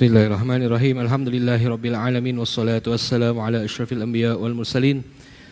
Bismillahirrahmanirrahim. 0.00 0.96
Alhamdulillahirabbil 0.96 1.92
alamin 1.92 2.32
wassalatu 2.40 2.88
wassalamu 2.88 3.44
ala 3.44 3.60
asyrafil 3.68 4.00
anbiya 4.00 4.32
wal 4.32 4.56
mursalin 4.56 5.04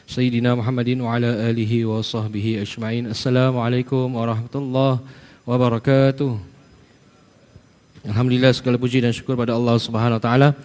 sayyidina 0.08 0.56
Muhammadin 0.56 1.04
wa 1.04 1.12
ala 1.12 1.52
alihi 1.52 1.84
wa 1.84 2.00
sahbihi 2.00 2.64
ajmain. 2.64 3.12
Assalamualaikum 3.12 4.08
warahmatullahi 4.08 5.04
wabarakatuh. 5.44 6.40
Alhamdulillah 8.08 8.56
segala 8.56 8.80
puji 8.80 9.04
dan 9.04 9.12
syukur 9.12 9.36
pada 9.36 9.52
Allah 9.52 9.76
Subhanahu 9.76 10.16
wa 10.16 10.24
taala 10.24 10.56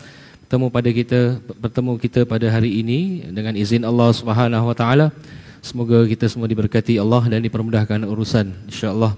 bertemu 0.47 0.65
pada 0.71 0.89
kita 0.95 1.19
bertemu 1.59 1.91
kita 1.99 2.19
pada 2.23 2.47
hari 2.47 2.79
ini 2.79 3.27
dengan 3.35 3.51
izin 3.51 3.83
Allah 3.83 4.15
Subhanahu 4.15 4.63
wa 4.63 4.75
taala. 4.79 5.11
Semoga 5.59 6.07
kita 6.07 6.31
semua 6.31 6.47
diberkati 6.47 6.95
Allah 7.03 7.27
dan 7.27 7.43
dipermudahkan 7.43 8.07
urusan 8.07 8.47
insya-Allah. 8.71 9.11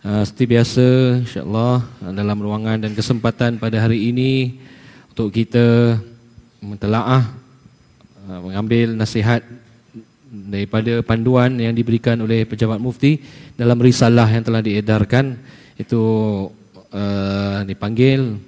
Uh, 0.00 0.24
seperti 0.24 0.56
biasa 0.56 0.86
insya-Allah 1.28 1.84
dalam 2.16 2.40
ruangan 2.40 2.80
dan 2.80 2.96
kesempatan 2.96 3.60
pada 3.60 3.84
hari 3.84 4.08
ini 4.08 4.56
untuk 5.12 5.28
kita 5.28 6.00
mentelaah 6.56 7.28
uh, 8.24 8.40
mengambil 8.40 8.96
nasihat 8.96 9.44
daripada 10.24 11.04
panduan 11.04 11.52
yang 11.60 11.76
diberikan 11.76 12.16
oleh 12.16 12.48
pejabat 12.48 12.80
mufti 12.80 13.20
dalam 13.60 13.76
risalah 13.76 14.24
yang 14.24 14.40
telah 14.40 14.64
diedarkan 14.64 15.36
itu 15.76 16.00
uh, 16.96 17.60
dipanggil 17.68 18.40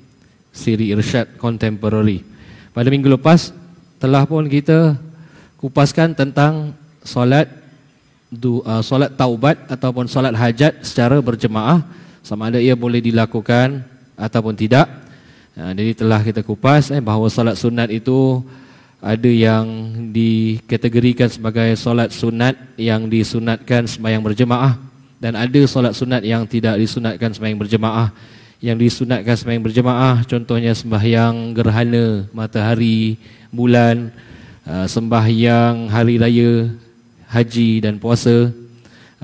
siri 0.57 0.89
irsyad 0.97 1.37
contemporary. 1.37 2.25
Pada 2.73 2.89
minggu 2.89 3.13
lepas 3.13 3.53
telah 4.01 4.25
pun 4.25 4.49
kita 4.49 4.97
kupaskan 5.61 6.17
tentang 6.17 6.73
solat 7.05 7.62
du, 8.33 8.65
uh, 8.65 8.81
solat 8.81 9.13
taubat 9.13 9.61
ataupun 9.69 10.09
solat 10.09 10.33
hajat 10.33 10.81
secara 10.81 11.21
berjemaah 11.21 11.85
sama 12.25 12.49
ada 12.49 12.57
ia 12.57 12.73
boleh 12.73 13.05
dilakukan 13.05 13.85
ataupun 14.17 14.57
tidak. 14.57 14.89
Uh, 15.53 15.69
jadi 15.77 15.93
telah 15.93 16.25
kita 16.25 16.41
kupas 16.41 16.89
eh, 16.89 17.05
bahawa 17.05 17.29
solat 17.29 17.61
sunat 17.61 17.93
itu 17.93 18.41
ada 19.03 19.29
yang 19.29 19.67
dikategorikan 20.15 21.29
sebagai 21.29 21.77
solat 21.77 22.15
sunat 22.15 22.57
yang 22.81 23.11
disunatkan 23.11 23.85
sembahyang 23.85 24.25
berjemaah 24.25 24.81
dan 25.21 25.37
ada 25.37 25.61
solat 25.69 25.93
sunat 25.93 26.25
yang 26.25 26.49
tidak 26.49 26.81
disunatkan 26.81 27.37
sembahyang 27.37 27.61
berjemaah. 27.61 28.09
Yang 28.63 28.79
disunatkan 28.79 29.35
sembahyang 29.35 29.65
berjemaah 29.67 30.17
contohnya 30.23 30.71
sembahyang 30.71 31.51
gerhana 31.51 32.31
matahari, 32.31 33.19
bulan, 33.51 34.15
uh, 34.63 34.87
sembahyang 34.87 35.91
hari 35.91 36.15
raya 36.15 36.71
haji 37.33 37.81
dan 37.81 37.97
puasa, 37.97 38.53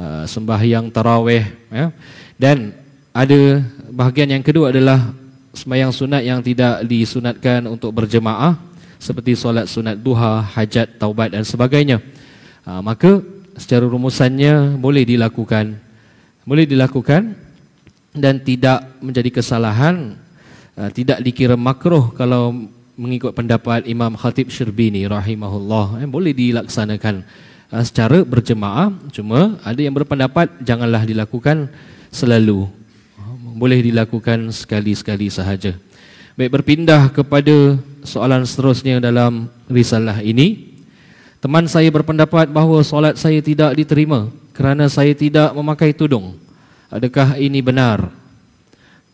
uh, 0.01 0.25
sembahyang 0.25 0.89
tarawih, 0.89 1.45
ya. 1.69 1.92
Dan 2.41 2.73
ada 3.12 3.61
bahagian 3.92 4.33
yang 4.33 4.41
kedua 4.41 4.73
adalah 4.73 5.12
sembahyang 5.53 5.92
sunat 5.92 6.23
yang 6.25 6.41
tidak 6.41 6.81
disunatkan 6.89 7.69
untuk 7.69 7.92
berjemaah 7.92 8.56
seperti 8.97 9.36
solat 9.36 9.69
sunat 9.69 10.01
duha, 10.01 10.41
hajat, 10.41 10.97
taubat 10.97 11.36
dan 11.36 11.45
sebagainya. 11.45 12.01
Uh, 12.64 12.81
maka 12.81 13.20
secara 13.61 13.84
rumusannya 13.84 14.81
boleh 14.81 15.05
dilakukan. 15.05 15.77
Boleh 16.48 16.64
dilakukan 16.64 17.36
dan 18.17 18.41
tidak 18.41 18.89
menjadi 19.05 19.29
kesalahan, 19.29 20.17
uh, 20.81 20.89
tidak 20.89 21.20
dikira 21.20 21.61
makruh 21.61 22.09
kalau 22.17 22.56
mengikut 22.98 23.31
pendapat 23.31 23.86
Imam 23.86 24.19
Khatib 24.19 24.51
Syirbini 24.51 25.06
rahimahullah. 25.06 26.03
Eh, 26.03 26.09
boleh 26.11 26.34
dilaksanakan. 26.34 27.23
Ah, 27.69 27.84
secara 27.84 28.24
berjemaah 28.24 28.88
cuma 29.12 29.61
ada 29.61 29.77
yang 29.77 29.92
berpendapat 29.92 30.48
janganlah 30.64 31.05
dilakukan 31.05 31.69
selalu. 32.08 32.64
Boleh 33.61 33.84
dilakukan 33.84 34.48
sekali-sekali 34.56 35.28
sahaja. 35.28 35.77
Baik 36.33 36.48
berpindah 36.48 37.12
kepada 37.12 37.77
soalan 38.08 38.48
seterusnya 38.48 39.05
dalam 39.05 39.52
risalah 39.69 40.24
ini. 40.24 40.80
Teman 41.44 41.69
saya 41.69 41.92
berpendapat 41.92 42.48
bahawa 42.48 42.80
solat 42.80 43.20
saya 43.20 43.44
tidak 43.44 43.77
diterima 43.77 44.33
kerana 44.56 44.89
saya 44.89 45.12
tidak 45.12 45.52
memakai 45.52 45.92
tudung. 45.92 46.40
Adakah 46.89 47.36
ini 47.36 47.61
benar? 47.61 48.08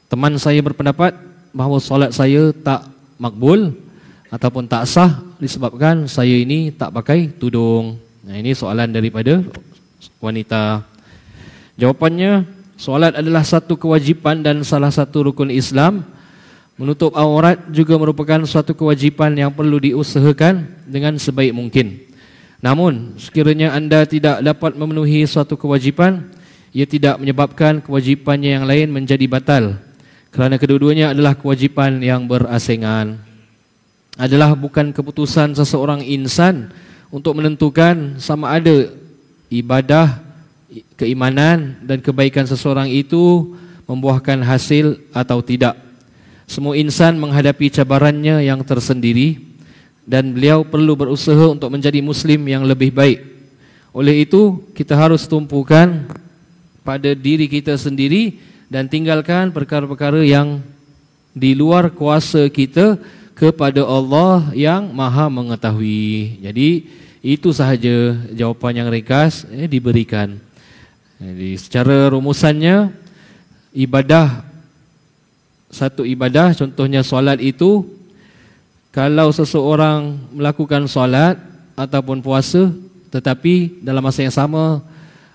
Teman 0.06 0.38
saya 0.38 0.62
berpendapat 0.62 1.10
bahawa 1.50 1.82
solat 1.82 2.15
saya 2.15 2.54
tak 2.54 2.86
makbul 3.19 3.75
ataupun 4.31 4.71
tak 4.71 4.86
sah 4.86 5.26
disebabkan 5.42 6.06
saya 6.06 6.38
ini 6.38 6.71
tak 6.71 6.94
pakai 6.94 7.34
tudung 7.34 8.03
Nah, 8.24 8.40
ini 8.40 8.56
soalan 8.56 8.88
daripada 8.88 9.44
wanita. 10.16 10.80
Jawapannya, 11.76 12.48
solat 12.80 13.12
adalah 13.20 13.44
satu 13.44 13.76
kewajipan 13.76 14.40
dan 14.40 14.64
salah 14.64 14.88
satu 14.88 15.28
rukun 15.28 15.52
Islam. 15.52 16.00
Menutup 16.80 17.12
aurat 17.20 17.60
juga 17.68 18.00
merupakan 18.00 18.40
suatu 18.48 18.72
kewajipan 18.72 19.36
yang 19.36 19.52
perlu 19.52 19.76
diusahakan 19.76 20.64
dengan 20.88 21.20
sebaik 21.20 21.52
mungkin. 21.52 22.00
Namun, 22.64 23.20
sekiranya 23.20 23.76
anda 23.76 24.08
tidak 24.08 24.41
dapat 24.41 24.72
memenuhi 24.72 25.28
suatu 25.28 25.60
kewajipan, 25.60 26.24
ia 26.72 26.88
tidak 26.88 27.20
menyebabkan 27.20 27.84
kewajipannya 27.84 28.56
yang 28.56 28.64
lain 28.64 28.88
menjadi 28.88 29.28
batal. 29.28 29.76
Kerana 30.32 30.56
kedua-duanya 30.56 31.12
adalah 31.12 31.36
kewajipan 31.36 32.00
yang 32.00 32.24
berasingan. 32.24 33.20
Adalah 34.16 34.56
bukan 34.56 34.96
keputusan 34.96 35.52
seseorang 35.52 36.00
insan 36.00 36.72
untuk 37.14 37.38
menentukan 37.38 38.19
sama 38.19 38.58
ada 38.58 38.91
ibadah, 39.47 40.19
keimanan 40.98 41.78
dan 41.86 42.02
kebaikan 42.02 42.42
seseorang 42.42 42.91
itu 42.91 43.54
membuahkan 43.86 44.42
hasil 44.42 44.98
atau 45.14 45.38
tidak. 45.38 45.78
Semua 46.50 46.74
insan 46.74 47.14
menghadapi 47.22 47.70
cabarannya 47.70 48.42
yang 48.42 48.66
tersendiri 48.66 49.38
dan 50.03 50.34
beliau 50.34 50.66
perlu 50.66 50.98
berusaha 50.98 51.54
untuk 51.54 51.70
menjadi 51.70 52.03
muslim 52.03 52.42
yang 52.50 52.66
lebih 52.66 52.91
baik. 52.91 53.22
Oleh 53.94 54.26
itu, 54.26 54.66
kita 54.74 54.98
harus 54.98 55.22
tumpukan 55.30 56.10
pada 56.82 57.14
diri 57.14 57.47
kita 57.47 57.78
sendiri 57.78 58.42
dan 58.66 58.91
tinggalkan 58.91 59.54
perkara-perkara 59.54 60.26
yang 60.26 60.58
di 61.30 61.54
luar 61.54 61.94
kuasa 61.94 62.50
kita 62.50 62.98
kepada 63.34 63.83
Allah 63.83 64.50
yang 64.55 64.91
Maha 64.95 65.27
mengetahui. 65.28 66.39
Jadi, 66.43 66.69
itu 67.25 67.49
sahaja 67.56 68.15
jawapan 68.37 68.84
yang 68.84 68.89
ringkas 68.93 69.49
eh, 69.49 69.65
diberikan. 69.65 70.37
Jadi 71.17 71.56
secara 71.56 72.12
rumusannya 72.12 72.93
ibadah 73.72 74.45
satu 75.72 76.06
ibadah 76.06 76.55
contohnya 76.55 77.03
solat 77.03 77.41
itu 77.41 77.83
kalau 78.95 79.33
seseorang 79.34 80.15
melakukan 80.31 80.87
solat 80.87 81.34
ataupun 81.75 82.22
puasa 82.22 82.71
tetapi 83.11 83.83
dalam 83.83 84.05
masa 84.05 84.22
yang 84.22 84.34
sama 84.34 84.84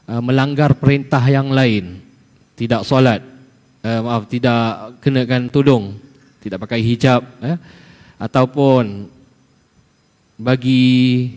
uh, 0.08 0.22
melanggar 0.24 0.78
perintah 0.78 1.20
yang 1.28 1.52
lain 1.52 2.00
tidak 2.56 2.88
solat 2.88 3.20
uh, 3.84 4.00
maaf 4.00 4.30
tidak 4.31 4.96
kenakan 5.04 5.52
tudung 5.52 6.00
tidak 6.40 6.64
pakai 6.64 6.80
hijab 6.80 7.20
eh, 7.44 7.60
ataupun 8.19 9.07
bagi 10.35 11.31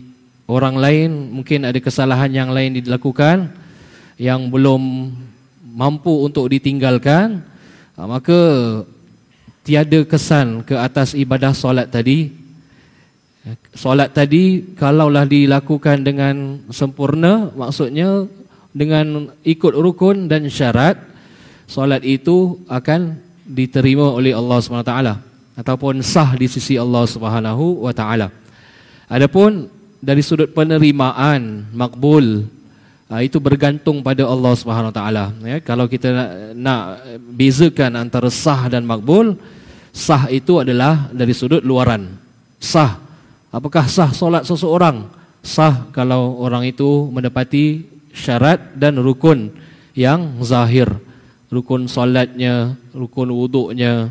orang 0.45 0.75
lain 0.75 1.09
mungkin 1.31 1.63
ada 1.63 1.79
kesalahan 1.79 2.29
yang 2.29 2.51
lain 2.51 2.83
dilakukan 2.83 3.47
yang 4.19 4.51
belum 4.51 5.11
mampu 5.73 6.27
untuk 6.27 6.51
ditinggalkan 6.51 7.41
ah, 7.95 8.05
maka 8.05 8.39
tiada 9.63 10.03
kesan 10.03 10.61
ke 10.67 10.75
atas 10.75 11.15
ibadah 11.15 11.55
solat 11.55 11.87
tadi. 11.89 12.43
Solat 13.75 14.15
tadi 14.15 14.75
kalaulah 14.75 15.27
dilakukan 15.27 15.99
dengan 15.99 16.63
sempurna 16.71 17.51
maksudnya 17.51 18.23
dengan 18.71 19.35
ikut 19.43 19.75
rukun 19.75 20.31
dan 20.31 20.47
syarat 20.47 20.95
solat 21.67 22.07
itu 22.07 22.63
akan 22.71 23.19
diterima 23.43 24.15
oleh 24.15 24.31
Allah 24.31 24.63
SWT 24.63 25.32
ataupun 25.53 26.01
sah 26.01 26.33
di 26.37 26.49
sisi 26.49 26.77
Allah 26.77 27.05
Subhanahu 27.05 27.85
wa 27.85 27.93
taala. 27.93 28.33
Adapun 29.09 29.69
dari 30.03 30.19
sudut 30.19 30.51
penerimaan 30.51 31.71
makbul 31.71 32.43
uh, 33.07 33.21
itu 33.23 33.39
bergantung 33.39 34.03
pada 34.03 34.27
Allah 34.27 34.53
Subhanahu 34.57 34.91
Wa 34.91 34.95
Taala 34.99 35.25
ya. 35.47 35.57
Kalau 35.63 35.87
kita 35.87 36.11
nak, 36.11 36.29
nak 36.57 36.81
bezakan 37.31 37.95
antara 37.95 38.27
sah 38.27 38.67
dan 38.67 38.83
makbul 38.83 39.39
sah 39.95 40.27
itu 40.27 40.59
adalah 40.59 41.07
dari 41.15 41.31
sudut 41.31 41.63
luaran. 41.63 42.19
Sah. 42.59 42.99
Apakah 43.53 43.85
sah 43.87 44.11
solat 44.11 44.43
seseorang? 44.43 45.07
Sah 45.39 45.87
kalau 45.93 46.41
orang 46.41 46.67
itu 46.67 47.07
menepati 47.13 47.85
syarat 48.11 48.73
dan 48.73 48.99
rukun 48.99 49.53
yang 49.93 50.41
zahir. 50.41 50.89
Rukun 51.53 51.85
solatnya 51.85 52.73
rukun 52.97 53.29
wuduknya 53.29 54.09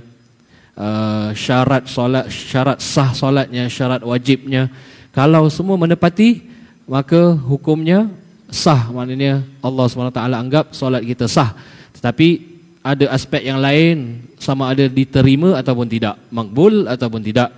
uh, 0.76 1.30
syarat 1.36 1.88
solat 1.88 2.28
syarat 2.28 2.78
sah 2.80 3.10
solatnya 3.12 3.69
syarat 3.69 4.00
wajibnya. 4.04 4.72
Kalau 5.12 5.48
semua 5.52 5.76
menepati 5.76 6.44
maka 6.88 7.36
hukumnya 7.36 8.08
sah. 8.48 8.88
Maknanya 8.92 9.44
Allah 9.60 9.84
SWT 9.88 10.20
anggap 10.20 10.66
solat 10.72 11.02
kita 11.04 11.28
sah. 11.28 11.56
Tetapi 11.96 12.52
ada 12.82 13.14
aspek 13.14 13.46
yang 13.46 13.62
lain 13.62 14.26
sama 14.42 14.74
ada 14.74 14.90
diterima 14.90 15.54
ataupun 15.54 15.86
tidak, 15.86 16.19
makbul 16.34 16.90
ataupun 16.90 17.22
tidak. 17.22 17.54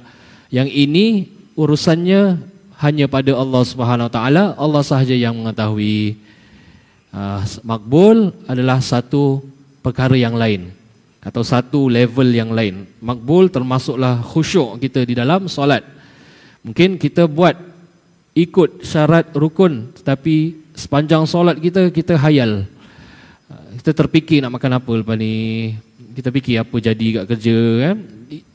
Yang 0.52 0.69
ini 0.75 1.06
urusannya 1.56 2.38
hanya 2.82 3.06
pada 3.08 3.32
Allah 3.32 3.62
Subhanahu 3.64 4.12
Taala, 4.12 4.52
Allah 4.61 4.82
sahaja 4.84 5.16
yang 5.16 5.32
mengetahui. 5.32 6.20
Uh, 7.14 7.40
makbul 7.62 8.34
adalah 8.44 8.82
satu 8.82 9.38
perkara 9.81 10.19
yang 10.19 10.34
lain 10.34 10.75
atau 11.25 11.41
satu 11.41 11.88
level 11.88 12.29
yang 12.31 12.53
lain. 12.53 12.85
Makbul 13.00 13.49
termasuklah 13.49 14.21
khusyuk 14.21 14.76
kita 14.79 15.09
di 15.09 15.17
dalam 15.17 15.49
solat. 15.49 15.81
Mungkin 16.61 17.00
kita 17.00 17.25
buat 17.25 17.56
ikut 18.37 18.85
syarat 18.85 19.32
rukun 19.32 19.88
tetapi 19.97 20.55
sepanjang 20.76 21.25
solat 21.25 21.56
kita 21.56 21.88
kita 21.88 22.21
hayal. 22.21 22.69
Kita 23.81 24.05
terfikir 24.05 24.44
nak 24.44 24.61
makan 24.61 24.76
apa 24.76 24.93
lepas 25.00 25.17
ni. 25.17 25.73
Kita 26.15 26.29
fikir 26.31 26.61
apa 26.61 26.76
jadi 26.79 27.06
kat 27.21 27.25
kerja 27.35 27.59
kan. 27.88 27.97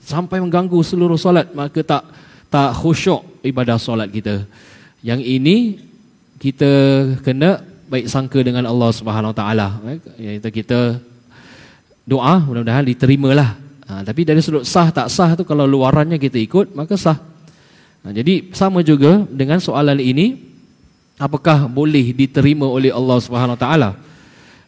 Sampai 0.06 0.38
mengganggu 0.38 0.80
seluruh 0.86 1.18
solat 1.18 1.50
maka 1.58 1.82
tak 1.82 2.06
tak 2.54 2.70
khusyuk 2.78 3.26
ibadah 3.42 3.82
solat 3.82 4.14
kita. 4.14 4.46
Yang 5.02 5.22
ini 5.26 5.58
kita 6.38 6.72
kena 7.26 7.66
baik 7.90 8.06
sangka 8.06 8.40
dengan 8.46 8.70
Allah 8.70 8.94
Subhanahu 8.94 9.34
taala. 9.34 9.82
Kita 10.18 10.50
kita 10.54 10.80
doa 12.10 12.42
mudah-mudahan 12.42 12.90
diterimalah. 12.90 13.54
Ha, 13.86 14.02
tapi 14.02 14.26
dari 14.26 14.42
sudut 14.42 14.66
sah 14.66 14.90
tak 14.90 15.14
sah 15.14 15.38
tu 15.38 15.46
kalau 15.46 15.70
luarannya 15.70 16.18
kita 16.18 16.42
ikut 16.42 16.74
maka 16.74 16.98
sah. 16.98 17.22
Ha, 18.02 18.10
jadi 18.10 18.50
sama 18.58 18.82
juga 18.82 19.22
dengan 19.30 19.62
soalan 19.62 20.02
ini 20.02 20.42
apakah 21.22 21.70
boleh 21.70 22.10
diterima 22.18 22.66
oleh 22.66 22.90
Allah 22.90 23.18
Subhanahu 23.22 23.60
taala? 23.62 23.94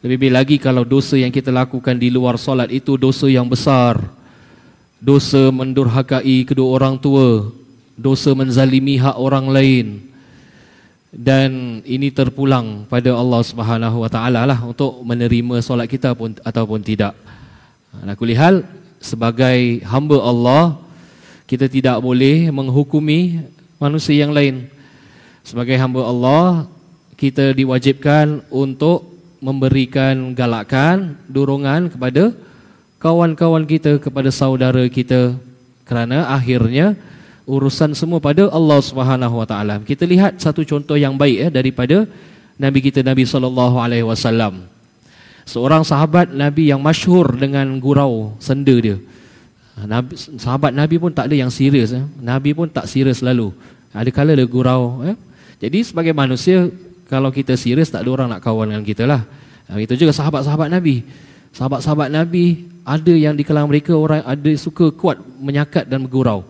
Lebih-lebih 0.01 0.31
lagi 0.33 0.55
kalau 0.57 0.81
dosa 0.81 1.17
yang 1.17 1.29
kita 1.29 1.53
lakukan 1.53 1.93
di 1.97 2.09
luar 2.09 2.37
solat 2.37 2.69
itu 2.73 2.97
dosa 2.97 3.29
yang 3.29 3.45
besar. 3.45 4.01
Dosa 5.01 5.49
mendurhakai 5.49 6.45
kedua 6.45 6.77
orang 6.77 6.97
tua, 6.97 7.49
dosa 7.97 8.33
menzalimi 8.37 8.97
hak 9.01 9.17
orang 9.17 9.49
lain. 9.49 10.10
Dan 11.11 11.83
ini 11.83 12.07
terpulang 12.07 12.87
pada 12.87 13.11
Allah 13.11 13.43
Subhanahu 13.43 13.99
wa 13.99 14.07
taala 14.07 14.47
lah 14.47 14.63
untuk 14.63 15.03
menerima 15.03 15.59
solat 15.59 15.91
kita 15.91 16.15
pun 16.15 16.39
ataupun 16.39 16.79
tidak. 16.79 17.11
Nak 17.91 18.15
kulihal 18.15 18.63
sebagai 19.03 19.83
hamba 19.83 20.17
Allah 20.23 20.63
kita 21.51 21.67
tidak 21.67 21.99
boleh 21.99 22.47
menghukumi 22.47 23.43
manusia 23.75 24.23
yang 24.23 24.31
lain. 24.31 24.71
Sebagai 25.43 25.75
hamba 25.75 26.07
Allah 26.07 26.71
kita 27.19 27.51
diwajibkan 27.51 28.47
untuk 28.47 29.11
memberikan 29.43 30.31
galakan, 30.31 31.19
dorongan 31.27 31.91
kepada 31.91 32.31
kawan-kawan 33.03 33.67
kita, 33.67 33.99
kepada 33.99 34.31
saudara 34.31 34.87
kita 34.87 35.35
kerana 35.83 36.31
akhirnya 36.31 36.95
urusan 37.49 37.97
semua 37.97 38.21
pada 38.21 38.49
Allah 38.49 38.79
Subhanahu 38.81 39.41
wa 39.41 39.47
taala. 39.47 39.81
Kita 39.81 40.05
lihat 40.05 40.37
satu 40.37 40.61
contoh 40.65 40.95
yang 40.95 41.17
baik 41.17 41.37
ya 41.37 41.49
daripada 41.49 42.05
Nabi 42.61 42.79
kita 42.85 43.01
Nabi 43.01 43.25
sallallahu 43.25 43.75
alaihi 43.81 44.05
wasallam. 44.05 44.69
Seorang 45.49 45.81
sahabat 45.81 46.29
Nabi 46.29 46.69
yang 46.69 46.79
masyhur 46.79 47.33
dengan 47.33 47.65
gurau 47.81 48.37
senda 48.37 48.77
dia. 48.77 49.01
Nabi, 49.81 50.13
sahabat 50.15 50.69
Nabi 50.69 51.01
pun 51.01 51.09
tak 51.09 51.31
ada 51.31 51.35
yang 51.35 51.49
serius 51.49 51.89
ya. 51.89 52.05
Nabi 52.21 52.53
pun 52.53 52.69
tak 52.69 52.85
serius 52.85 53.25
selalu. 53.25 53.49
Ada 53.89 54.13
kala 54.13 54.37
dia 54.37 54.45
gurau 54.45 55.01
ya. 55.01 55.17
Jadi 55.57 55.81
sebagai 55.81 56.13
manusia 56.13 56.69
kalau 57.09 57.33
kita 57.33 57.57
serius 57.57 57.89
tak 57.89 58.05
ada 58.05 58.09
orang 58.13 58.27
nak 58.37 58.41
kawan 58.45 58.69
dengan 58.69 58.85
kita 58.85 59.09
lah. 59.09 59.25
Itu 59.73 59.97
juga 59.97 60.13
sahabat-sahabat 60.13 60.69
Nabi. 60.69 61.01
Sahabat-sahabat 61.57 62.13
Nabi 62.13 62.69
ada 62.85 63.13
yang 63.13 63.33
di 63.33 63.41
kalangan 63.41 63.69
mereka 63.69 63.97
orang 63.97 64.21
ada 64.21 64.51
suka 64.55 64.93
kuat 64.93 65.17
menyakat 65.41 65.89
dan 65.89 66.05
bergurau. 66.05 66.45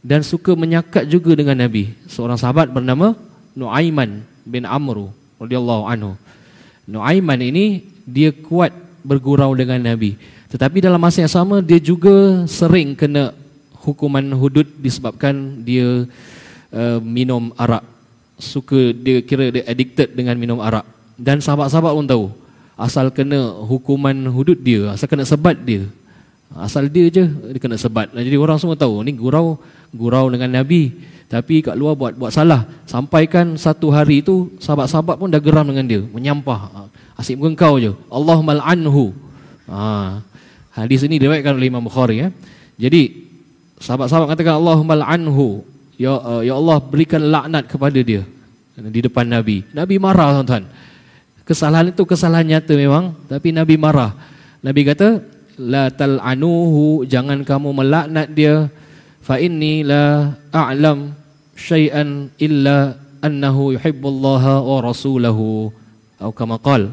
Dan 0.00 0.24
suka 0.24 0.56
menyakat 0.56 1.04
juga 1.04 1.36
dengan 1.36 1.60
Nabi. 1.60 1.92
Seorang 2.08 2.40
sahabat 2.40 2.72
bernama 2.72 3.12
Nuaiman 3.52 4.24
bin 4.48 4.64
Amru 4.64 5.12
radhiyallahu 5.36 5.84
anhu. 5.84 6.16
Nuaiman 6.88 7.40
ini 7.44 7.84
dia 8.08 8.32
kuat 8.32 8.72
bergurau 9.04 9.52
dengan 9.52 9.80
Nabi. 9.80 10.16
Tetapi 10.50 10.80
dalam 10.80 10.98
masa 10.98 11.22
yang 11.22 11.32
sama 11.32 11.60
dia 11.60 11.78
juga 11.78 12.44
sering 12.48 12.96
kena 12.96 13.36
hukuman 13.80 14.24
hudud 14.36 14.66
disebabkan 14.80 15.64
dia 15.64 16.04
uh, 16.72 16.98
minum 17.00 17.52
arak 17.56 17.84
suka 18.40 18.92
dia 18.96 19.20
kira 19.24 19.52
dia 19.52 19.64
addicted 19.68 20.12
dengan 20.12 20.36
minum 20.36 20.60
arak 20.60 20.84
dan 21.16 21.40
sahabat-sahabat 21.40 21.92
pun 21.92 22.06
tahu 22.08 22.24
asal 22.76 23.12
kena 23.12 23.60
hukuman 23.68 24.16
hudud 24.32 24.56
dia 24.56 24.92
asal 24.92 25.08
kena 25.08 25.28
sebat 25.28 25.56
dia 25.60 25.84
asal 26.58 26.90
dia 26.90 27.06
je 27.10 27.24
dia 27.26 27.60
kena 27.62 27.78
sebat 27.78 28.10
jadi 28.10 28.38
orang 28.38 28.58
semua 28.58 28.74
tahu 28.74 29.06
ni 29.06 29.14
gurau 29.14 29.58
gurau 29.94 30.26
dengan 30.30 30.50
nabi 30.50 30.94
tapi 31.30 31.62
kat 31.62 31.78
luar 31.78 31.94
buat 31.94 32.18
buat 32.18 32.34
salah 32.34 32.66
sampaikan 32.90 33.54
satu 33.54 33.94
hari 33.94 34.18
itu 34.18 34.50
sahabat-sahabat 34.58 35.14
pun 35.14 35.30
dah 35.30 35.38
geram 35.38 35.66
dengan 35.70 35.86
dia 35.86 36.02
menyampah 36.02 36.90
asyik 37.14 37.38
mengengkau 37.38 37.78
je 37.78 37.94
Allah 38.10 38.38
mal'anhu 38.42 39.14
ha. 39.70 40.18
hadis 40.74 41.06
ini 41.06 41.22
diriwayatkan 41.22 41.54
oleh 41.54 41.70
Imam 41.70 41.86
Bukhari 41.86 42.26
ya. 42.26 42.28
jadi 42.74 43.14
sahabat-sahabat 43.78 44.34
katakan 44.34 44.58
Allah 44.58 44.78
mal'anhu 44.82 45.70
Ya, 46.00 46.16
uh, 46.16 46.40
ya 46.40 46.56
Allah 46.56 46.80
berikan 46.80 47.20
laknat 47.20 47.68
kepada 47.68 48.00
dia 48.00 48.24
di 48.72 49.00
depan 49.04 49.28
Nabi. 49.28 49.68
Nabi 49.76 50.00
marah 50.00 50.40
tuan-tuan. 50.40 50.64
Kesalahan 51.44 51.92
itu 51.92 52.08
kesalahan 52.08 52.56
nyata 52.56 52.72
memang, 52.72 53.12
tapi 53.28 53.52
Nabi 53.52 53.76
marah. 53.76 54.16
Nabi 54.64 54.88
kata, 54.88 55.20
la 55.60 55.92
tal'anuhu, 55.92 57.04
jangan 57.04 57.44
kamu 57.44 57.76
melaknat 57.76 58.32
dia. 58.32 58.72
Fa 59.20 59.36
inni 59.36 59.84
la 59.84 60.32
a'lam 60.48 61.12
syai'an 61.52 62.32
illa 62.40 62.96
annahu 63.20 63.76
yuhibbullaha 63.76 64.64
wa 64.64 64.80
rasulahu. 64.80 65.68
Atau 66.16 66.32
kama 66.32 66.56
qal. 66.56 66.88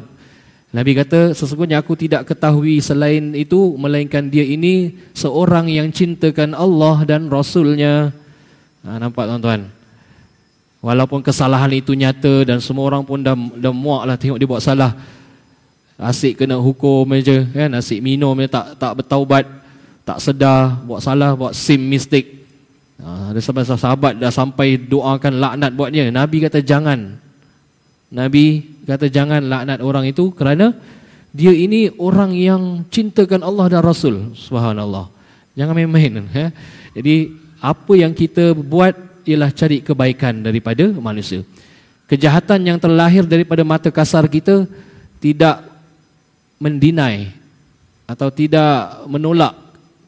Nabi 0.68 0.92
kata, 0.92 1.32
sesungguhnya 1.32 1.80
aku 1.80 1.96
tidak 1.96 2.28
ketahui 2.28 2.84
selain 2.84 3.32
itu, 3.32 3.72
melainkan 3.80 4.28
dia 4.28 4.44
ini 4.44 5.00
seorang 5.16 5.64
yang 5.72 5.88
cintakan 5.88 6.52
Allah 6.52 7.08
dan 7.08 7.32
Rasulnya. 7.32 8.12
Ha, 8.84 9.00
nampak 9.00 9.24
tuan-tuan. 9.24 9.72
Walaupun 10.84 11.24
kesalahan 11.24 11.72
itu 11.72 11.96
nyata 11.96 12.44
dan 12.44 12.60
semua 12.60 12.86
orang 12.86 13.02
pun 13.02 13.18
dah, 13.18 13.34
dah 13.34 13.72
muak 13.72 14.02
lah 14.06 14.16
tengok 14.20 14.38
dia 14.38 14.46
buat 14.46 14.62
salah. 14.62 14.92
Asyik 15.98 16.46
kena 16.46 16.54
hukum 16.62 17.02
aja 17.10 17.42
kan. 17.50 17.74
Asyik 17.74 17.98
minum 17.98 18.38
dia 18.38 18.46
tak 18.46 18.78
tak 18.78 19.02
bertaubat. 19.02 19.44
Tak 20.06 20.22
sedar 20.22 20.78
buat 20.86 21.02
salah, 21.02 21.34
buat 21.34 21.52
sim 21.52 21.82
mistake. 21.82 22.46
Ha, 23.02 23.34
ada 23.34 23.40
sahabat, 23.42 23.66
sahabat 23.76 24.12
dah 24.16 24.32
sampai 24.32 24.78
doakan 24.78 25.36
laknat 25.36 25.74
buat 25.74 25.90
dia. 25.90 26.08
Nabi 26.08 26.38
kata 26.40 26.62
jangan. 26.62 27.18
Nabi 28.08 28.64
kata 28.88 29.10
jangan 29.12 29.44
laknat 29.44 29.84
orang 29.84 30.08
itu 30.08 30.32
kerana 30.32 30.72
dia 31.34 31.52
ini 31.52 31.92
orang 32.00 32.32
yang 32.32 32.62
cintakan 32.88 33.44
Allah 33.44 33.68
dan 33.68 33.82
Rasul. 33.84 34.32
Subhanallah. 34.32 35.12
Jangan 35.58 35.76
main-main. 35.76 36.24
Ya. 36.32 36.48
Jadi 36.96 37.36
apa 37.60 37.92
yang 37.98 38.14
kita 38.16 38.56
buat 38.56 38.96
ialah 39.28 39.52
cari 39.52 39.84
kebaikan 39.84 40.40
daripada 40.40 40.88
manusia. 40.96 41.44
Kejahatan 42.08 42.64
yang 42.64 42.78
terlahir 42.80 43.28
daripada 43.28 43.60
mata 43.60 43.92
kasar 43.92 44.24
kita 44.24 44.64
tidak 45.20 45.67
mendinai 46.58 47.32
atau 48.04 48.28
tidak 48.28 49.06
menolak 49.06 49.54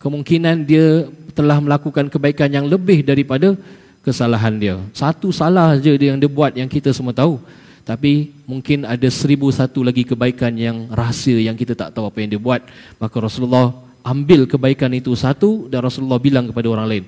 kemungkinan 0.03 0.67
dia 0.67 1.07
telah 1.33 1.63
melakukan 1.63 2.11
kebaikan 2.11 2.51
yang 2.51 2.67
lebih 2.67 3.07
daripada 3.07 3.55
kesalahan 4.03 4.55
dia. 4.59 4.77
Satu 4.93 5.31
salah 5.31 5.79
saja 5.79 5.95
dia 5.95 6.13
yang 6.13 6.19
dia 6.21 6.31
buat 6.31 6.53
yang 6.55 6.69
kita 6.69 6.91
semua 6.91 7.15
tahu. 7.15 7.39
Tapi 7.81 8.31
mungkin 8.45 8.87
ada 8.87 9.09
seribu 9.09 9.49
satu 9.51 9.83
lagi 9.83 10.05
kebaikan 10.05 10.53
yang 10.55 10.93
rahsia 10.93 11.41
yang 11.41 11.57
kita 11.57 11.73
tak 11.75 11.91
tahu 11.97 12.07
apa 12.07 12.19
yang 12.23 12.31
dia 12.37 12.41
buat. 12.41 12.61
Maka 13.01 13.17
Rasulullah 13.19 13.73
ambil 14.05 14.47
kebaikan 14.47 14.93
itu 14.95 15.11
satu 15.17 15.67
dan 15.67 15.83
Rasulullah 15.85 16.21
bilang 16.21 16.49
kepada 16.49 16.69
orang 16.71 16.87
lain 16.87 17.05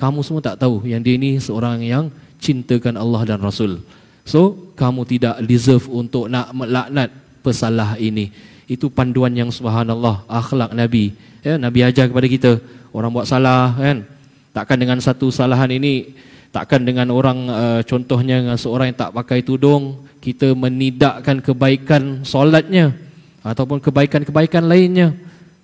kamu 0.00 0.24
semua 0.24 0.40
tak 0.40 0.56
tahu 0.64 0.80
yang 0.88 1.04
dia 1.04 1.20
ini 1.20 1.36
seorang 1.36 1.84
yang 1.84 2.08
cintakan 2.40 2.96
Allah 2.96 3.20
dan 3.28 3.38
Rasul. 3.44 3.84
So, 4.24 4.72
kamu 4.72 5.04
tidak 5.04 5.44
deserve 5.44 5.84
untuk 5.92 6.32
nak 6.32 6.56
melaknat 6.56 7.12
pesalah 7.44 8.00
ini. 8.00 8.32
Itu 8.70 8.86
panduan 8.86 9.34
yang 9.34 9.50
subhanallah, 9.50 10.22
akhlak 10.30 10.70
Nabi. 10.70 11.10
Ya, 11.42 11.58
Nabi 11.58 11.82
ajar 11.82 12.06
kepada 12.06 12.30
kita, 12.30 12.62
orang 12.94 13.10
buat 13.10 13.26
salah 13.26 13.74
kan. 13.74 14.06
Takkan 14.54 14.78
dengan 14.78 15.02
satu 15.02 15.34
salahan 15.34 15.74
ini, 15.74 16.14
takkan 16.54 16.86
dengan 16.86 17.10
orang 17.10 17.38
uh, 17.50 17.80
contohnya 17.82 18.38
dengan 18.38 18.54
seorang 18.54 18.94
yang 18.94 18.98
tak 18.98 19.10
pakai 19.10 19.42
tudung, 19.42 20.06
kita 20.22 20.54
menidakkan 20.54 21.42
kebaikan 21.42 22.22
solatnya 22.22 22.94
ataupun 23.42 23.82
kebaikan-kebaikan 23.82 24.70
lainnya. 24.70 25.16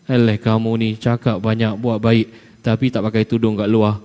Alah 0.06 0.38
kamu 0.38 0.70
ni 0.78 0.88
cakap 0.98 1.42
banyak 1.42 1.74
buat 1.78 1.98
baik 1.98 2.26
tapi 2.62 2.90
tak 2.90 3.06
pakai 3.06 3.22
tudung 3.22 3.54
kat 3.54 3.70
luar. 3.70 4.02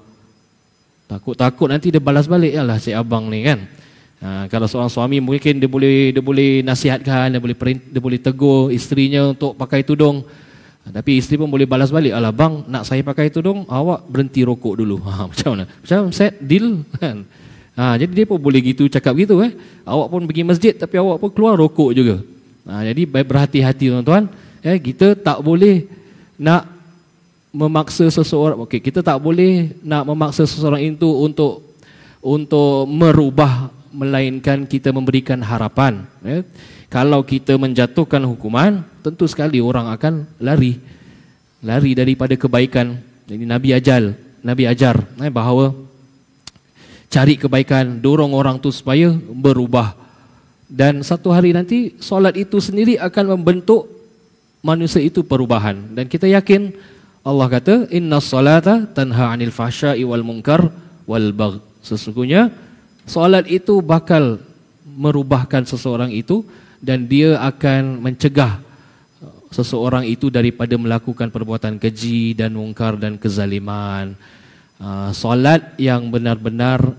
Takut-takut 1.09 1.65
nanti 1.65 1.89
dia 1.89 1.97
balas 1.97 2.29
balik 2.29 2.53
lah 2.53 2.77
si 2.77 2.93
abang 2.93 3.25
ni 3.25 3.41
kan. 3.41 3.65
Ha, 4.21 4.45
kalau 4.53 4.69
seorang 4.69 4.85
suami 4.85 5.17
mungkin 5.17 5.57
dia 5.57 5.65
boleh 5.65 6.13
dia 6.13 6.21
boleh 6.21 6.61
nasihatkan, 6.61 7.33
dia 7.33 7.41
boleh 7.41 7.57
perint, 7.57 7.81
dia 7.81 7.97
boleh 7.97 8.21
tegur 8.21 8.69
isterinya 8.69 9.33
untuk 9.33 9.57
pakai 9.57 9.81
tudung. 9.81 10.21
Tapi 10.81 11.17
isteri 11.17 11.41
pun 11.41 11.49
boleh 11.49 11.65
balas 11.65 11.89
balik, 11.89 12.13
"Alah 12.13 12.29
bang, 12.29 12.61
nak 12.69 12.85
saya 12.85 13.01
pakai 13.01 13.33
tudung, 13.33 13.65
awak 13.65 14.05
berhenti 14.05 14.45
rokok 14.45 14.77
dulu." 14.77 15.01
Ha, 15.09 15.25
macam 15.25 15.49
mana? 15.57 15.65
Macam 15.65 16.13
set 16.13 16.37
deal 16.37 16.85
kan. 17.01 17.25
Ha, 17.73 17.97
jadi 17.97 18.13
dia 18.13 18.25
pun 18.29 18.37
boleh 18.37 18.61
gitu 18.61 18.85
cakap 18.85 19.17
gitu 19.17 19.41
eh. 19.41 19.57
Awak 19.89 20.07
pun 20.13 20.21
pergi 20.29 20.43
masjid 20.45 20.73
tapi 20.77 21.01
awak 21.01 21.17
pun 21.17 21.29
keluar 21.33 21.57
rokok 21.57 21.89
juga. 21.97 22.21
Ha, 22.69 22.85
jadi 22.93 23.01
berhati-hati 23.09 23.89
tuan-tuan. 23.89 24.29
Eh, 24.61 24.77
kita 24.77 25.17
tak 25.17 25.41
boleh 25.41 25.89
nak 26.37 26.69
memaksa 27.49 28.05
seseorang. 28.05 28.61
Okey, 28.69 28.85
kita 28.85 29.01
tak 29.01 29.17
boleh 29.17 29.73
nak 29.81 30.05
memaksa 30.05 30.45
seseorang 30.45 30.93
itu 30.93 31.09
untuk 31.09 31.65
untuk 32.21 32.85
merubah 32.85 33.80
melainkan 33.91 34.63
kita 34.65 34.89
memberikan 34.95 35.39
harapan. 35.43 36.07
Eh. 36.23 36.43
Kalau 36.91 37.23
kita 37.23 37.55
menjatuhkan 37.55 38.23
hukuman, 38.27 38.83
tentu 39.03 39.27
sekali 39.27 39.63
orang 39.63 39.91
akan 39.91 40.27
lari. 40.39 40.79
Lari 41.63 41.95
daripada 41.95 42.33
kebaikan. 42.35 42.99
Jadi 43.29 43.43
Nabi 43.47 43.69
ajal, 43.71 44.03
Nabi 44.41 44.63
ajar 44.65 44.99
eh, 45.21 45.31
bahawa 45.31 45.71
cari 47.11 47.35
kebaikan, 47.35 47.99
dorong 47.99 48.31
orang 48.31 48.57
tu 48.57 48.71
supaya 48.71 49.11
berubah. 49.15 49.93
Dan 50.71 51.03
satu 51.03 51.35
hari 51.35 51.51
nanti 51.51 51.99
solat 51.99 52.39
itu 52.39 52.63
sendiri 52.63 52.95
akan 52.95 53.35
membentuk 53.35 53.91
manusia 54.63 55.03
itu 55.03 55.19
perubahan. 55.19 55.91
Dan 55.91 56.07
kita 56.07 56.31
yakin 56.31 56.71
Allah 57.21 57.47
kata 57.51 57.91
inna 57.91 58.23
salata 58.23 58.87
tanha 58.87 59.29
anil 59.35 59.51
fahsya'i 59.51 60.01
wal 60.07 60.23
munkar 60.23 60.71
wal 61.05 61.29
bagh. 61.35 61.59
Sesungguhnya 61.83 62.49
solat 63.05 63.47
itu 63.49 63.79
bakal 63.79 64.39
merubahkan 64.85 65.63
seseorang 65.65 66.11
itu 66.11 66.43
dan 66.81 67.05
dia 67.05 67.37
akan 67.39 68.01
mencegah 68.01 68.59
seseorang 69.51 70.07
itu 70.07 70.31
daripada 70.31 70.73
melakukan 70.79 71.27
perbuatan 71.27 71.75
keji 71.75 72.33
dan 72.33 72.55
mungkar 72.55 72.95
dan 72.95 73.19
kezaliman. 73.19 74.15
Uh, 74.81 75.13
solat 75.13 75.75
yang 75.77 76.09
benar-benar 76.09 76.95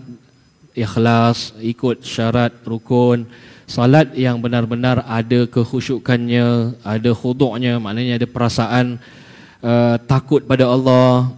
ikhlas, 0.77 1.57
ikut 1.59 2.05
syarat 2.05 2.53
rukun. 2.63 3.27
Solat 3.67 4.13
yang 4.13 4.37
benar-benar 4.39 5.01
ada 5.09 5.49
kekhusyukannya, 5.49 6.77
ada 6.85 7.11
khuduknya, 7.17 7.81
maknanya 7.81 8.21
ada 8.21 8.29
perasaan 8.29 9.01
uh, 9.65 9.97
takut 10.05 10.45
pada 10.45 10.69
Allah, 10.69 11.33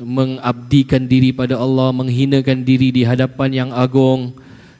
mengabdikan 0.00 1.04
diri 1.04 1.30
pada 1.30 1.60
Allah, 1.60 1.92
menghinakan 1.92 2.64
diri 2.64 2.88
di 2.90 3.04
hadapan 3.04 3.52
yang 3.52 3.70
agung. 3.70 4.32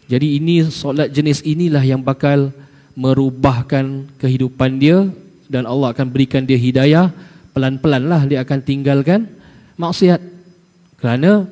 Jadi 0.08 0.40
ini 0.40 0.66
solat 0.66 1.12
jenis 1.12 1.44
inilah 1.44 1.84
yang 1.84 2.02
bakal 2.02 2.50
merubahkan 2.98 4.10
kehidupan 4.18 4.80
dia 4.80 5.06
dan 5.46 5.68
Allah 5.68 5.94
akan 5.94 6.06
berikan 6.10 6.42
dia 6.42 6.58
hidayah. 6.58 7.12
Pelan-pelan 7.52 8.04
lah 8.08 8.22
dia 8.26 8.42
akan 8.42 8.58
tinggalkan 8.64 9.30
maksiat. 9.78 10.18
Kerana 10.98 11.46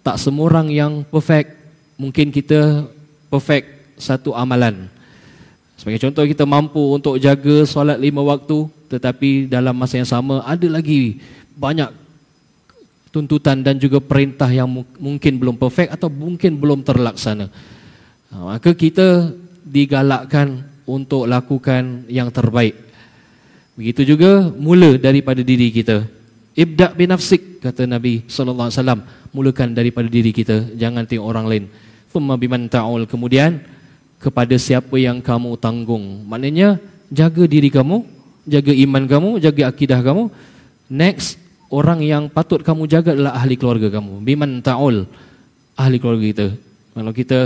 tak 0.00 0.16
semua 0.16 0.48
orang 0.48 0.72
yang 0.72 0.92
perfect 1.04 1.52
mungkin 2.00 2.32
kita 2.32 2.88
perfect 3.28 3.98
satu 4.00 4.32
amalan. 4.32 4.88
Sebagai 5.76 6.02
contoh 6.08 6.24
kita 6.26 6.42
mampu 6.42 6.80
untuk 6.80 7.20
jaga 7.22 7.62
solat 7.68 7.98
lima 8.00 8.24
waktu 8.24 8.66
tetapi 8.88 9.46
dalam 9.46 9.76
masa 9.76 10.00
yang 10.00 10.08
sama 10.08 10.40
ada 10.42 10.64
lagi 10.66 11.20
banyak 11.54 11.92
tuntutan 13.08 13.64
dan 13.64 13.80
juga 13.80 13.98
perintah 13.98 14.48
yang 14.48 14.68
mungkin 15.00 15.32
belum 15.40 15.56
perfect 15.56 15.96
atau 15.96 16.12
mungkin 16.12 16.60
belum 16.60 16.84
terlaksana 16.84 17.48
ha, 18.32 18.56
maka 18.56 18.76
kita 18.76 19.32
digalakkan 19.68 20.64
untuk 20.88 21.28
lakukan 21.28 22.08
yang 22.08 22.32
terbaik. 22.32 22.72
Begitu 23.76 24.16
juga 24.16 24.48
mula 24.56 24.96
daripada 24.96 25.44
diri 25.44 25.68
kita. 25.68 26.08
Ibda 26.56 26.96
bin 26.96 27.12
nafsik 27.12 27.62
kata 27.62 27.86
Nabi 27.86 28.26
sallallahu 28.26 28.66
alaihi 28.72 28.80
wasallam, 28.80 29.00
mulakan 29.30 29.76
daripada 29.76 30.08
diri 30.10 30.34
kita, 30.34 30.74
jangan 30.74 31.06
tengok 31.06 31.28
orang 31.28 31.46
lain. 31.46 31.64
Thumma 32.10 32.34
biman 32.34 32.66
ta'ul 32.66 33.06
kemudian 33.06 33.62
kepada 34.18 34.56
siapa 34.58 34.98
yang 34.98 35.22
kamu 35.22 35.54
tanggung. 35.62 36.26
Maknanya 36.26 36.82
jaga 37.12 37.46
diri 37.46 37.70
kamu, 37.70 38.02
jaga 38.48 38.72
iman 38.74 39.04
kamu, 39.06 39.30
jaga 39.38 39.62
akidah 39.70 40.00
kamu. 40.02 40.32
Next 40.90 41.38
orang 41.68 42.00
yang 42.04 42.28
patut 42.32 42.64
kamu 42.64 42.88
jaga 42.88 43.12
adalah 43.12 43.36
ahli 43.36 43.54
keluarga 43.56 43.88
kamu. 43.92 44.24
Biman 44.24 44.64
ta'ul 44.64 45.04
ahli 45.76 45.96
keluarga 46.00 46.24
kita. 46.24 46.48
Kalau 46.96 47.12
kita 47.14 47.40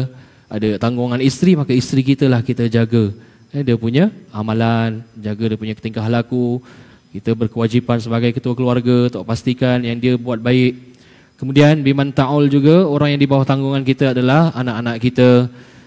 ada 0.52 0.68
tanggungan 0.80 1.20
isteri 1.20 1.56
maka 1.58 1.72
isteri 1.74 2.02
kita 2.04 2.28
lah 2.28 2.40
kita 2.44 2.68
jaga 2.68 3.12
eh, 3.52 3.62
dia 3.64 3.76
punya 3.76 4.08
amalan, 4.32 5.04
jaga 5.20 5.52
dia 5.52 5.58
punya 5.60 5.74
tingkah 5.76 6.08
laku. 6.08 6.62
Kita 7.12 7.36
berkewajipan 7.36 8.00
sebagai 8.00 8.32
ketua 8.32 8.56
keluarga 8.56 9.12
untuk 9.12 9.28
pastikan 9.28 9.84
yang 9.84 10.00
dia 10.00 10.16
buat 10.16 10.40
baik. 10.40 10.96
Kemudian 11.36 11.84
biman 11.84 12.08
ta'ul 12.08 12.48
juga 12.48 12.88
orang 12.88 13.12
yang 13.12 13.20
di 13.20 13.28
bawah 13.28 13.44
tanggungan 13.44 13.84
kita 13.84 14.16
adalah 14.16 14.48
anak-anak 14.56 14.96
kita. 14.96 15.30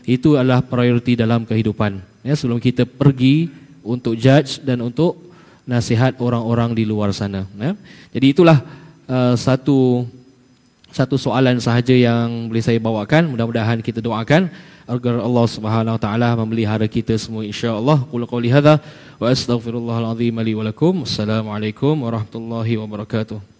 Itu 0.06 0.38
adalah 0.38 0.62
prioriti 0.62 1.18
dalam 1.18 1.50
kehidupan. 1.50 1.98
Ya, 2.22 2.38
sebelum 2.38 2.62
kita 2.62 2.86
pergi 2.86 3.50
untuk 3.82 4.14
judge 4.14 4.62
dan 4.62 4.86
untuk 4.86 5.25
nasihat 5.66 6.18
orang-orang 6.22 6.78
di 6.78 6.86
luar 6.86 7.12
sana. 7.12 7.50
Ya. 7.58 7.74
Jadi 8.14 8.26
itulah 8.38 8.62
uh, 9.10 9.34
satu 9.34 10.06
satu 10.94 11.20
soalan 11.20 11.60
sahaja 11.60 11.92
yang 11.92 12.48
boleh 12.48 12.64
saya 12.64 12.80
bawakan. 12.80 13.34
Mudah-mudahan 13.34 13.84
kita 13.84 14.00
doakan 14.00 14.48
agar 14.86 15.18
Allah 15.18 15.46
Subhanahu 15.50 15.98
wa 15.98 16.02
taala 16.02 16.30
memelihara 16.38 16.86
kita 16.86 17.18
semua 17.18 17.42
insyaallah 17.42 18.06
qul 18.06 18.22
qouli 18.30 18.54
hadza 18.54 18.78
wa 19.18 19.34
astaghfirullahal 19.34 20.14
azim 20.14 20.38
li 20.46 20.54
wa 20.54 20.62
lakum 20.62 21.02
assalamu 21.02 21.50
alaikum 21.50 22.06
warahmatullahi 22.06 22.78
wabarakatuh 22.78 23.55